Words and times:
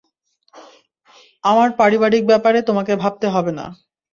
আমার 1.43 1.69
পারিবারিক 1.79 2.23
ব্যাপারে 2.27 2.59
তোমাকে 2.61 2.93
ভাবতে 2.95 3.27
হবে 3.27 3.51
না। 3.59 3.65